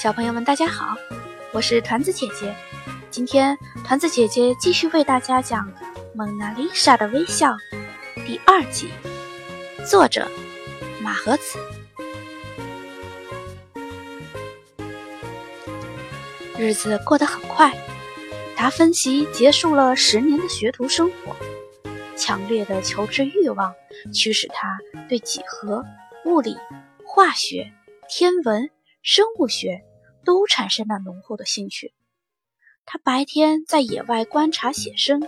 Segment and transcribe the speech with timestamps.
[0.00, 0.94] 小朋友们，大家好，
[1.50, 2.54] 我是团子姐姐。
[3.10, 5.66] 今天团子姐姐继续为大家讲
[6.14, 7.50] 《蒙娜丽莎的微笑》
[8.24, 8.90] 第二集，
[9.84, 10.28] 作者
[11.02, 11.58] 马和子。
[16.56, 17.76] 日子过得很快，
[18.54, 21.34] 达芬奇结束了十年的学徒生活，
[22.16, 23.74] 强烈的求知欲望
[24.14, 24.78] 驱使他
[25.08, 25.84] 对几何、
[26.24, 26.56] 物理、
[27.04, 27.72] 化学、
[28.08, 28.70] 天文。
[29.00, 29.84] 生物学
[30.28, 31.94] 都产生了浓厚的兴趣。
[32.84, 35.26] 他白天在野外观察写生，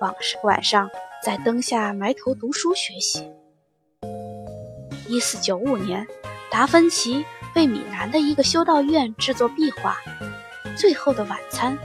[0.00, 0.88] 晚晚上
[1.22, 3.30] 在灯下埋头读书学习。
[5.10, 6.06] 一四九五年，
[6.50, 9.98] 达芬奇为米兰的一个修道院制作壁画
[10.78, 11.76] 《最后的晚餐》。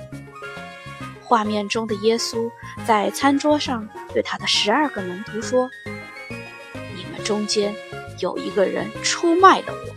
[1.21, 2.49] 画面中的耶稣
[2.87, 5.69] 在餐桌上对他的十二个门徒说
[6.95, 7.75] ：“你们中间
[8.19, 9.93] 有一个人出卖了我。”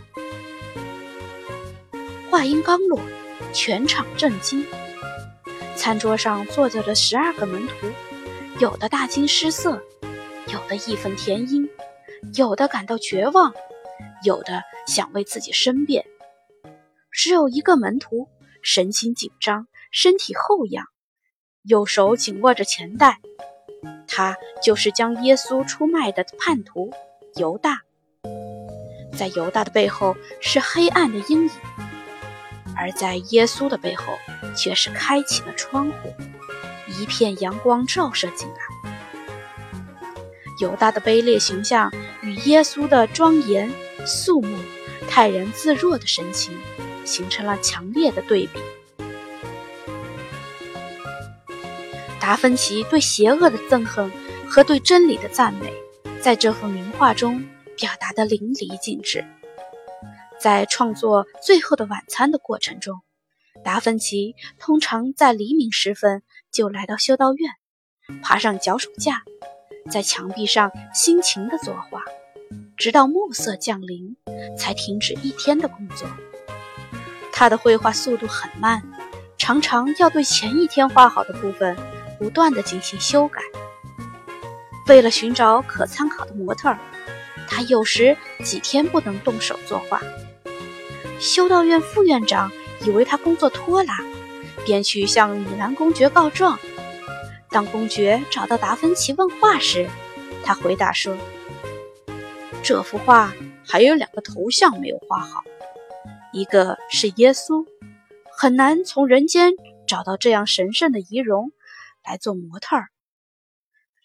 [2.33, 2.99] 话音刚落，
[3.53, 4.65] 全场震惊。
[5.75, 7.91] 餐桌上坐着的十二个门徒，
[8.59, 9.79] 有的大惊失色，
[10.47, 11.69] 有的义愤填膺，
[12.33, 13.53] 有的感到绝望，
[14.23, 16.07] 有的想为自己申辩。
[17.11, 18.27] 只有一个门徒
[18.63, 20.87] 神情紧张，身体后仰，
[21.61, 23.19] 右手紧握着钱袋。
[24.07, 26.91] 他就是将耶稣出卖的叛徒
[27.35, 27.81] 犹大。
[29.15, 31.51] 在犹大的背后是黑暗的阴影。
[32.75, 34.17] 而在耶稣的背后，
[34.55, 36.13] 却是开启了窗户，
[36.87, 38.55] 一片阳光照射进来。
[40.59, 43.71] 犹大的卑劣形象与耶稣的庄严
[44.05, 44.57] 肃穆、
[45.09, 46.57] 泰然自若的神情，
[47.03, 48.59] 形成了强烈的对比。
[52.19, 54.09] 达芬奇对邪恶的憎恨
[54.47, 55.73] 和对真理的赞美，
[56.21, 57.43] 在这幅名画中
[57.75, 59.25] 表达得淋漓尽致。
[60.43, 62.99] 在创作《最后的晚餐》的过程中，
[63.63, 66.21] 达芬奇通常在黎明时分
[66.51, 67.49] 就来到修道院，
[68.21, 69.21] 爬上脚手架，
[69.89, 72.01] 在墙壁上辛勤地作画，
[72.75, 74.17] 直到暮色降临
[74.59, 76.05] 才停止一天的工作。
[77.31, 78.83] 他的绘画速度很慢，
[79.37, 81.73] 常常要对前一天画好的部分
[82.19, 83.39] 不断地进行修改。
[84.89, 86.75] 为了寻找可参考的模特，
[87.47, 90.01] 他有时几天不能动手作画。
[91.19, 92.51] 修道院副院长
[92.85, 93.97] 以为他工作拖拉，
[94.65, 96.59] 便去向米兰公爵告状。
[97.49, 99.89] 当公爵找到达芬奇问话时，
[100.43, 101.17] 他回答说
[102.63, 103.33] ：“这幅画
[103.65, 105.43] 还有两个头像没有画好，
[106.33, 107.65] 一个是耶稣，
[108.35, 109.53] 很难从人间
[109.87, 111.51] 找到这样神圣的仪容
[112.03, 112.85] 来做模特儿；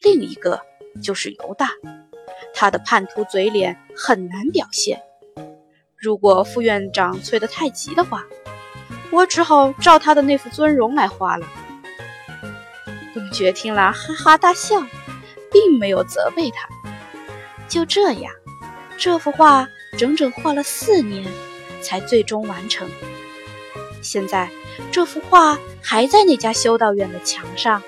[0.03, 0.61] 另一个
[1.03, 1.71] 就是犹大，
[2.55, 5.03] 他的叛徒嘴脸很难表现。”
[6.01, 8.25] 如果副院长催得太急的话，
[9.11, 11.47] 我只好照他的那副尊容来画了。
[13.13, 14.81] 公爵听了哈哈大笑，
[15.51, 16.69] 并没有责备他。
[17.69, 18.33] 就这样，
[18.97, 19.67] 这幅画
[19.99, 21.27] 整整画了四年，
[21.83, 22.89] 才最终完成。
[24.01, 24.49] 现在，
[24.93, 27.83] 这幅画还在那家修道院的墙上。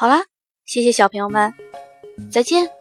[0.00, 0.22] 好啦，
[0.64, 1.52] 谢谢小朋友们，
[2.30, 2.77] 再见。